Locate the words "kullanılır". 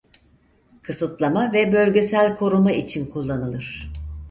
3.05-3.91